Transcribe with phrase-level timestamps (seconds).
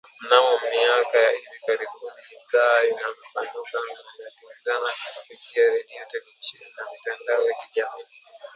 [0.21, 4.01] Mnamo miaka ya hivi karibuni idhaa imepanuka na
[4.41, 8.05] inatangaza kupitia redio televisheni na mitandao ya kijamii